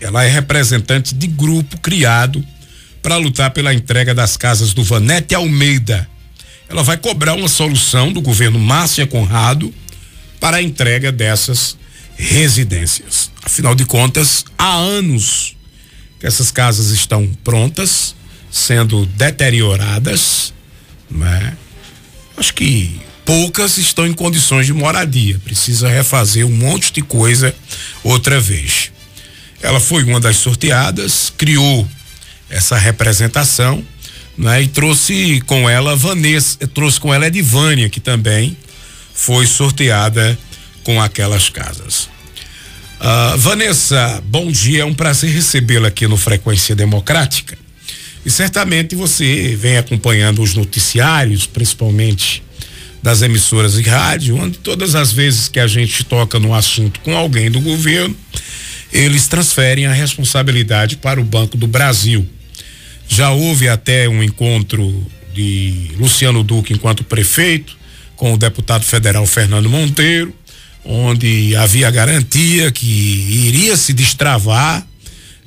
[0.00, 2.44] Ela é representante de grupo criado
[3.02, 6.08] para lutar pela entrega das casas do Vanete Almeida.
[6.68, 9.72] Ela vai cobrar uma solução do governo Márcia Conrado
[10.38, 11.76] para a entrega dessas
[12.16, 13.30] residências.
[13.42, 15.56] Afinal de contas, há anos
[16.18, 18.14] que essas casas estão prontas,
[18.50, 20.52] sendo deterioradas,
[21.10, 21.56] né?
[22.36, 27.54] Acho que poucas estão em condições de moradia, precisa refazer um monte de coisa
[28.04, 28.92] outra vez.
[29.62, 31.86] Ela foi uma das sorteadas, criou
[32.48, 33.84] essa representação,
[34.36, 34.62] né?
[34.62, 38.56] E trouxe com ela Vanessa, trouxe com ela Edivânia, que também
[39.14, 40.38] foi sorteada
[40.82, 42.08] com aquelas casas.
[43.00, 47.56] Uh, Vanessa, bom dia, é um prazer recebê-la aqui no Frequência Democrática.
[48.24, 52.42] E certamente você vem acompanhando os noticiários, principalmente
[53.02, 57.16] das emissoras de rádio, onde todas as vezes que a gente toca no assunto com
[57.16, 58.14] alguém do governo,
[58.92, 62.28] eles transferem a responsabilidade para o Banco do Brasil.
[63.08, 67.76] Já houve até um encontro de Luciano Duque enquanto prefeito
[68.16, 70.34] com o deputado federal Fernando Monteiro,
[70.84, 74.86] onde havia garantia que iria se destravar,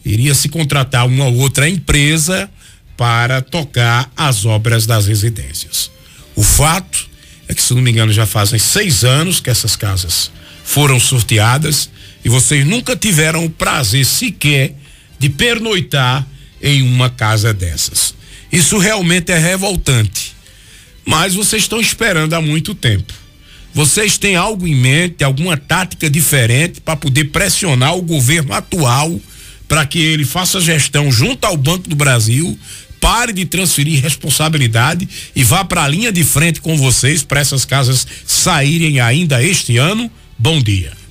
[0.04, 2.50] iria se contratar uma outra empresa
[2.98, 5.92] para tocar as obras das residências.
[6.36, 7.08] O fato
[7.48, 10.32] é que, se não me engano, já fazem seis anos que essas casas
[10.64, 11.90] foram sorteadas
[12.24, 14.76] e vocês nunca tiveram o prazer sequer
[15.20, 16.28] de pernoitar
[16.62, 18.16] em uma casa dessas.
[18.52, 20.34] Isso realmente é revoltante.
[21.06, 23.14] Mas vocês estão esperando há muito tempo.
[23.74, 29.20] Vocês têm algo em mente, alguma tática diferente para poder pressionar o governo atual
[29.68, 32.58] para que ele faça gestão junto ao Banco do Brasil,
[33.02, 37.66] pare de transferir responsabilidade e vá para a linha de frente com vocês para essas
[37.66, 40.12] casas saírem ainda este ano?
[40.38, 41.03] Bom dia.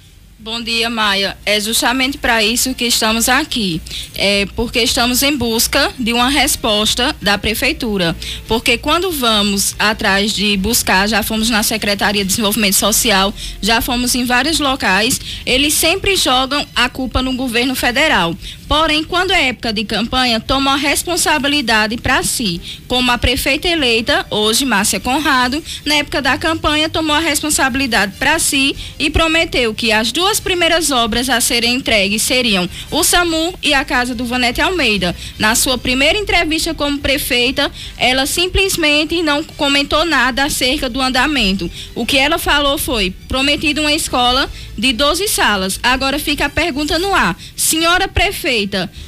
[0.43, 1.37] Bom dia, Maia.
[1.47, 3.81] É justamente para isso que estamos aqui.
[4.17, 8.17] É porque estamos em busca de uma resposta da prefeitura.
[8.48, 14.17] Porque quando vamos atrás de buscar, já fomos na Secretaria de Desenvolvimento Social, já fomos
[14.17, 18.36] em vários locais, eles sempre jogam a culpa no governo federal.
[18.73, 22.59] Porém, quando é época de campanha, tomam a responsabilidade para si.
[22.89, 28.39] Como a prefeita eleita, hoje Márcia Conrado, na época da campanha, tomou a responsabilidade para
[28.39, 33.75] si e prometeu que as duas primeiras obras a serem entregues seriam o SAMU e
[33.75, 35.15] a Casa do Vanete Almeida.
[35.39, 41.71] Na sua primeira entrevista como prefeita, ela simplesmente não comentou nada acerca do andamento.
[41.95, 45.79] O que ela falou foi prometido uma escola de 12 salas.
[45.83, 47.37] Agora fica a pergunta no ar.
[47.55, 48.61] Senhora prefeita,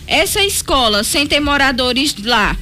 [0.07, 2.57] essa escola sem ter moradores lá,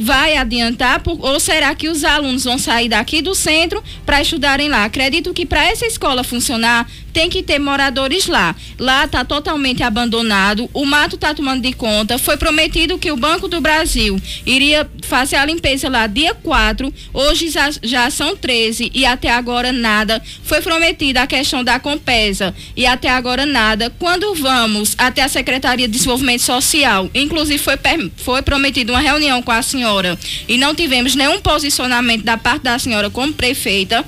[0.00, 4.68] vai adiantar por, ou será que os alunos vão sair daqui do centro para estudarem
[4.68, 4.84] lá?
[4.84, 8.54] Acredito que para essa escola funcionar tem que ter moradores lá.
[8.78, 12.18] Lá está totalmente abandonado, o mato está tomando de conta.
[12.18, 17.48] Foi prometido que o Banco do Brasil iria fazer a limpeza lá dia 4, hoje
[17.48, 20.22] já, já são 13 e até agora nada.
[20.42, 23.90] Foi prometida a questão da Compesa e até agora nada.
[23.98, 27.74] Quando vamos até a Secretaria de Desenvolvimento Social, inclusive foi,
[28.16, 32.78] foi prometida uma reunião com a senhora e não tivemos nenhum posicionamento da parte da
[32.78, 34.04] senhora como prefeita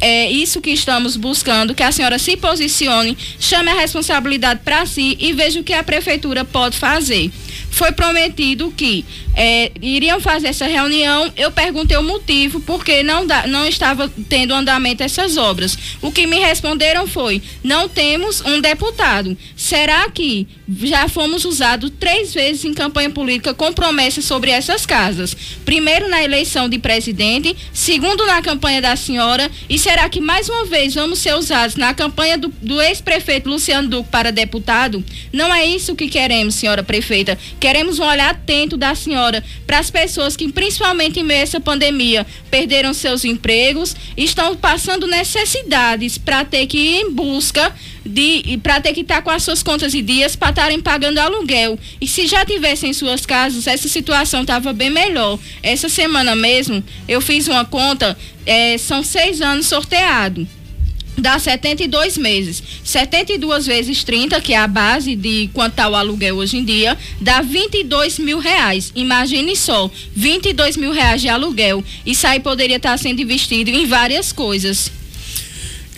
[0.00, 5.16] é isso que estamos buscando, que a senhora se posicione, chame a responsabilidade para si
[5.20, 7.30] e veja o que a prefeitura pode fazer.
[7.70, 9.04] Foi prometido que
[9.34, 11.32] é, iriam fazer essa reunião.
[11.36, 15.78] Eu perguntei o motivo porque não, dá, não estava tendo andamento essas obras.
[16.02, 19.36] O que me responderam foi: não temos um deputado.
[19.56, 20.46] Será que
[20.82, 25.36] já fomos usados três vezes em campanha política com promessas sobre essas casas?
[25.64, 30.64] Primeiro na eleição de presidente, segundo na campanha da senhora, e será que mais uma
[30.64, 35.04] vez vamos ser usados na campanha do, do ex-prefeito Luciano Duque para deputado?
[35.32, 37.38] Não é isso que queremos, senhora prefeita.
[37.60, 41.60] Queremos um olhar atento da senhora para as pessoas que, principalmente em meio a essa
[41.60, 47.72] pandemia, perderam seus empregos, estão passando necessidades para ter que ir em busca
[48.04, 51.18] de para ter que estar tá com as suas contas e dias para estarem pagando
[51.18, 51.78] aluguel.
[52.00, 55.38] E se já tivessem suas casas, essa situação estava bem melhor.
[55.62, 60.48] Essa semana mesmo eu fiz uma conta, é, são seis anos sorteado
[61.16, 62.62] dá 72 meses.
[62.84, 66.96] 72 vezes 30, que é a base de quanto está o aluguel hoje em dia,
[67.20, 68.92] dá 22 mil reais.
[68.94, 71.84] Imagine só, 22 mil reais de aluguel.
[72.04, 74.90] Isso aí poderia estar tá sendo investido em várias coisas.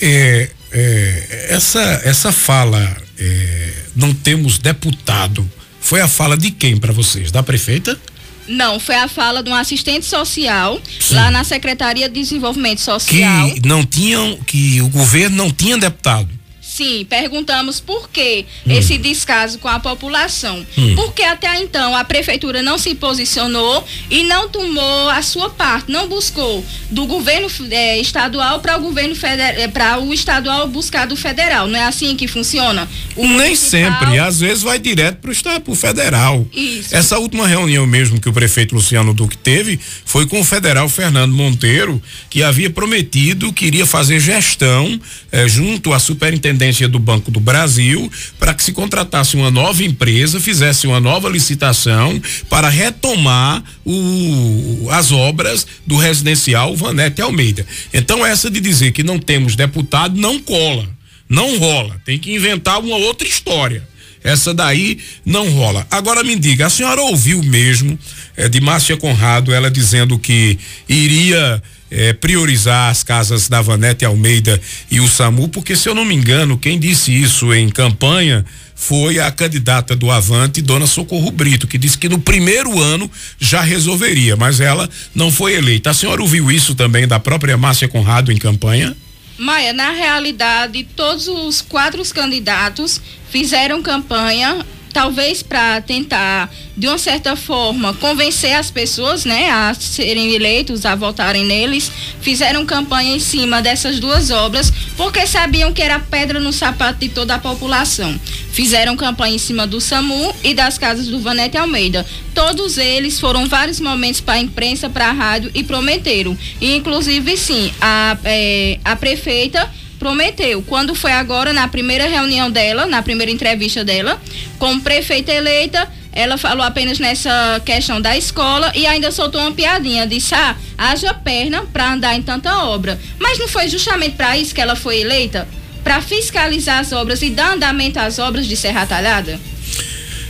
[0.00, 5.48] É, é, essa, essa fala, é, não temos deputado,
[5.80, 7.30] foi a fala de quem para vocês?
[7.30, 7.98] Da prefeita?
[8.46, 11.14] Não, foi a fala de um assistente social Sim.
[11.14, 13.50] lá na Secretaria de Desenvolvimento Social.
[13.50, 16.28] Que não tinham, que o governo não tinha deputado.
[16.74, 18.72] Sim, perguntamos por que hum.
[18.72, 20.66] esse descaso com a população.
[20.78, 20.94] Hum.
[20.94, 26.08] Porque até então a prefeitura não se posicionou e não tomou a sua parte, não
[26.08, 31.14] buscou do governo é, estadual para o governo federal, é, para o estadual buscar do
[31.14, 31.69] federal.
[31.69, 32.88] Não é assim que funciona?
[33.16, 33.92] O Nem municipal...
[33.92, 35.30] sempre, às vezes vai direto para
[35.66, 36.46] o federal.
[36.54, 36.96] Isso.
[36.96, 41.34] Essa última reunião mesmo que o prefeito Luciano Duque teve foi com o federal Fernando
[41.34, 44.98] Monteiro, que havia prometido que iria fazer gestão
[45.30, 49.82] eh, junto à superintendência Superintendência do Banco do Brasil para que se contratasse uma nova
[49.82, 57.66] empresa, fizesse uma nova licitação para retomar o, as obras do residencial Vanete Almeida.
[57.92, 60.88] Então, essa de dizer que não temos deputado não cola,
[61.28, 62.00] não rola.
[62.04, 63.88] Tem que inventar uma outra história.
[64.22, 65.84] Essa daí não rola.
[65.90, 67.98] Agora me diga, a senhora ouviu mesmo
[68.36, 70.56] é, de Márcia Conrado ela dizendo que
[70.88, 71.60] iria
[71.92, 74.58] é, priorizar as casas da Vanete Almeida
[74.90, 78.44] e o SAMU, porque se eu não me engano, quem disse isso em campanha
[78.74, 83.08] foi a candidata do Avante, Dona Socorro Brito, que disse que no primeiro ano
[83.38, 85.90] já resolveria, mas ela não foi eleita.
[85.90, 88.96] A senhora ouviu isso também da própria Márcia Conrado em campanha?
[89.38, 93.00] Maia, na realidade, todos os quatro candidatos
[93.30, 100.32] fizeram campanha talvez para tentar, de uma certa forma, convencer as pessoas, né, a serem
[100.34, 101.90] eleitos, a votarem neles,
[102.20, 107.08] fizeram campanha em cima dessas duas obras, porque sabiam que era pedra no sapato de
[107.08, 108.18] toda a população.
[108.52, 112.04] Fizeram campanha em cima do SAMU e das casas do Vanete Almeida.
[112.34, 116.36] Todos eles foram vários momentos para a imprensa, para a rádio e prometeram.
[116.60, 119.70] E, inclusive, sim, a, é, a prefeita
[120.02, 120.60] prometeu.
[120.62, 124.20] Quando foi agora, na primeira reunião dela, na primeira entrevista dela,
[124.58, 130.04] como prefeita eleita, ela falou apenas nessa questão da escola e ainda soltou uma piadinha.
[130.04, 132.99] Disse: ah, haja perna para andar em tanta obra.
[133.20, 135.46] Mas não foi justamente para isso que ela foi eleita?
[135.84, 139.38] Para fiscalizar as obras e dar andamento às obras de Serra Talhada?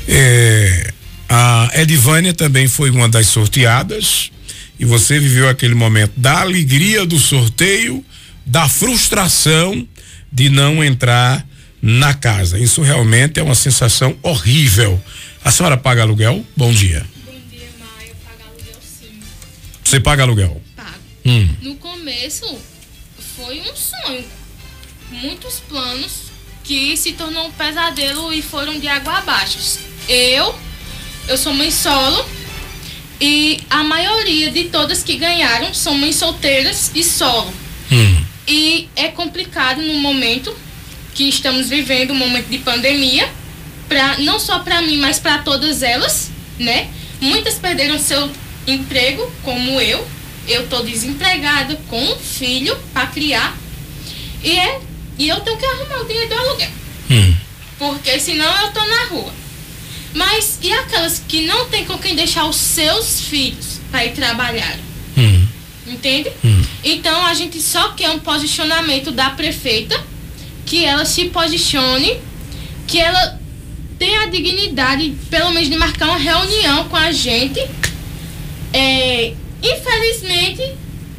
[0.07, 0.93] É,
[1.31, 4.31] a Edivânia também foi uma das sorteadas
[4.79, 8.05] e você viveu aquele momento da alegria do sorteio
[8.45, 9.87] da frustração
[10.31, 11.47] de não entrar
[11.81, 12.59] na casa.
[12.59, 15.03] Isso realmente é uma sensação horrível.
[15.45, 16.45] A senhora paga aluguel?
[16.57, 17.05] Bom dia.
[17.27, 18.09] Bom dia, Maia.
[18.09, 19.21] Eu pago aluguel sim.
[19.83, 20.63] Você paga aluguel?
[20.77, 20.91] Pago.
[21.27, 21.49] Hum.
[21.61, 22.59] No começo
[23.37, 24.25] foi um sonho.
[25.11, 26.33] Muitos planos
[26.65, 29.59] que se tornou um pesadelo e foram de água abaixo.
[30.09, 30.55] Eu,
[31.29, 32.25] eu sou mãe solo
[33.21, 37.53] e a maioria de todas que ganharam são mães solteiras e solo.
[37.91, 38.25] Hum.
[38.55, 40.55] E é complicado no momento
[41.15, 43.27] que estamos vivendo, um momento de pandemia,
[43.89, 46.91] pra, não só para mim, mas para todas elas, né?
[47.19, 48.31] Muitas perderam seu
[48.67, 50.07] emprego, como eu.
[50.47, 53.57] Eu tô desempregada com um filho para criar.
[54.45, 54.81] E, é,
[55.19, 56.71] e eu tenho que arrumar o dinheiro do aluguel.
[57.11, 57.35] Hum.
[57.79, 59.33] Porque senão eu tô na rua.
[60.13, 64.79] Mas e aquelas que não tem com quem deixar os seus filhos para ir trabalhar?
[65.93, 66.31] Entende?
[66.45, 66.63] Hum.
[66.83, 70.01] Então a gente só quer um posicionamento da prefeita,
[70.65, 72.17] que ela se posicione,
[72.87, 73.39] que ela
[73.99, 77.61] tenha a dignidade, pelo menos, de marcar uma reunião com a gente.
[78.73, 80.63] É, infelizmente,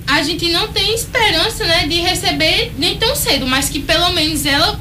[0.08, 4.46] a gente não tem esperança né, de receber nem tão cedo, mas que pelo menos
[4.46, 4.80] ela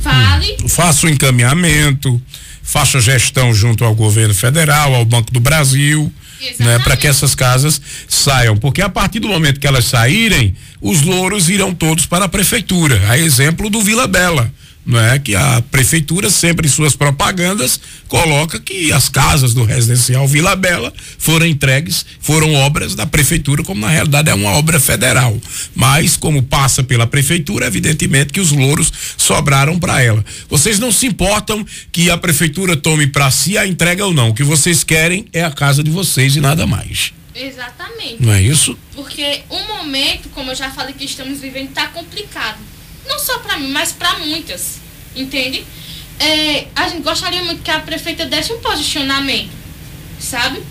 [0.00, 0.56] fale.
[0.62, 0.68] Hum.
[0.68, 2.20] Faça o encaminhamento,
[2.62, 6.12] faça gestão junto ao governo federal, ao Banco do Brasil
[6.58, 11.02] né, para que essas casas saiam, porque a partir do momento que elas saírem, os
[11.02, 13.00] louros irão todos para a prefeitura.
[13.08, 14.52] A exemplo do Vila Bela
[14.84, 20.26] não é que a prefeitura sempre em suas propagandas coloca que as casas do residencial
[20.26, 25.38] Vila Bela foram entregues, foram obras da prefeitura, como na realidade é uma obra federal.
[25.74, 30.24] Mas como passa pela prefeitura, evidentemente que os louros sobraram para ela.
[30.48, 34.30] Vocês não se importam que a prefeitura tome para si a entrega ou não.
[34.30, 37.12] O que vocês querem é a casa de vocês e nada mais.
[37.34, 38.16] Exatamente.
[38.18, 38.76] Não é isso?
[38.94, 42.58] Porque o momento, como eu já falei que estamos vivendo, está complicado
[43.06, 44.80] não só para mim, mas para muitas,
[45.14, 45.64] entende?
[46.18, 49.50] É, a gente gostaria muito que a prefeita desse um posicionamento,
[50.20, 50.62] sabe?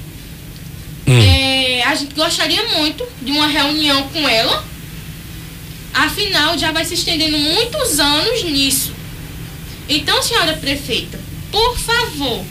[1.08, 1.20] Hum.
[1.20, 4.64] É, a gente gostaria muito de uma reunião com ela.
[5.94, 8.94] Afinal, já vai se estendendo muitos anos nisso.
[9.90, 11.20] Então, senhora prefeita,
[11.52, 12.46] por favor,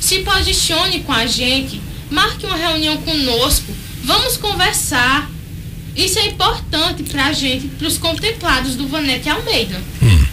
[0.00, 3.70] se posicione com a gente, marque uma reunião conosco,
[4.02, 5.29] vamos conversar
[5.96, 9.80] isso é importante para a gente, para os contemplados do Vanete Almeida.
[10.02, 10.24] Hum.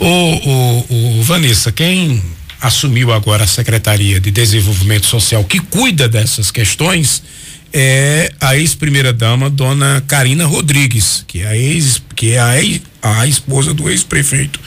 [0.00, 2.22] O, o, o, Vanessa, quem
[2.60, 7.22] assumiu agora a Secretaria de Desenvolvimento Social que cuida dessas questões
[7.72, 12.62] é a ex-primeira dama, dona Karina Rodrigues, que é a ex, que é a
[13.04, 14.58] a esposa do ex-prefeito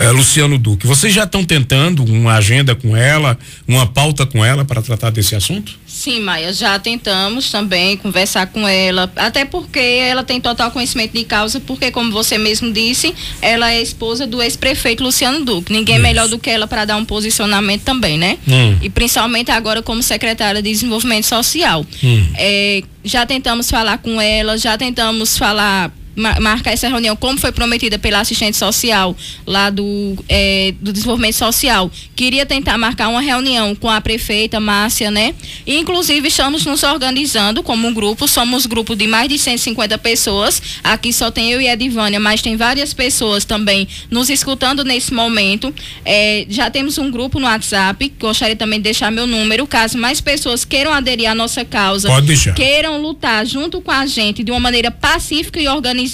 [0.00, 0.88] eh, Luciano Duque.
[0.88, 5.36] Vocês já estão tentando uma agenda com ela, uma pauta com ela para tratar desse
[5.36, 5.78] assunto?
[5.86, 11.24] Sim, Maia, já tentamos também conversar com ela, até porque ela tem total conhecimento de
[11.24, 15.72] causa, porque como você mesmo disse, ela é esposa do ex-prefeito Luciano Duque.
[15.72, 16.06] Ninguém é Isso.
[16.06, 18.36] melhor do que ela para dar um posicionamento também, né?
[18.48, 18.76] Hum.
[18.82, 21.86] E principalmente agora como secretária de Desenvolvimento Social.
[22.02, 22.26] Hum.
[22.34, 27.98] É, já tentamos falar com ela, já tentamos falar marcar essa reunião, como foi prometida
[27.98, 29.14] pela assistente social
[29.46, 31.90] lá do, é, do desenvolvimento social.
[32.14, 35.34] Queria tentar marcar uma reunião com a prefeita Márcia, né?
[35.66, 39.98] E, inclusive, estamos nos organizando como um grupo, somos um grupo de mais de 150
[39.98, 40.62] pessoas.
[40.82, 45.12] Aqui só tem eu e a Edivânia, mas tem várias pessoas também nos escutando nesse
[45.12, 45.74] momento.
[46.04, 50.20] É, já temos um grupo no WhatsApp, gostaria também de deixar meu número, caso mais
[50.20, 52.08] pessoas queiram aderir à nossa causa,
[52.54, 56.05] queiram lutar junto com a gente de uma maneira pacífica e organizada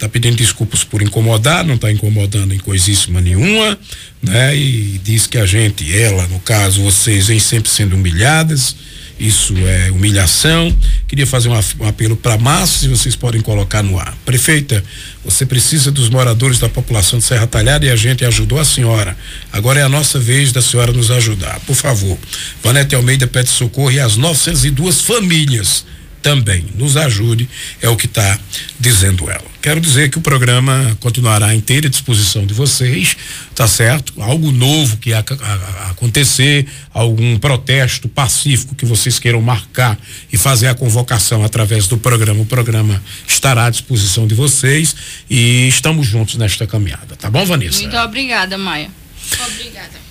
[0.03, 3.77] está pedindo desculpas por incomodar, não está incomodando em coisíssima nenhuma,
[4.21, 4.55] né?
[4.55, 8.75] E diz que a gente, ela, no caso, vocês, vêm sempre sendo humilhadas.
[9.17, 10.75] Isso é humilhação.
[11.07, 14.13] Queria fazer um, um apelo para Márcia, se vocês podem colocar no ar.
[14.25, 14.83] Prefeita,
[15.23, 19.15] você precisa dos moradores da população de Serra Talhada e a gente ajudou a senhora.
[19.53, 21.61] Agora é a nossa vez da senhora nos ajudar.
[21.61, 22.17] Por favor.
[22.61, 25.85] Vanete Almeida pede socorro e as 902 famílias
[26.23, 27.47] também nos ajude,
[27.81, 28.39] é o que está
[28.79, 29.43] dizendo ela.
[29.61, 33.15] Quero dizer que o programa continuará à inteira disposição de vocês,
[33.53, 34.13] tá certo?
[34.21, 35.53] Algo novo que a, a,
[35.85, 39.97] a acontecer, algum protesto pacífico que vocês queiram marcar
[40.31, 44.95] e fazer a convocação através do programa, o programa estará à disposição de vocês
[45.29, 47.81] e estamos juntos nesta caminhada, tá bom, Vanessa?
[47.81, 48.89] Muito obrigada, Maia.
[49.45, 50.02] Obrigada.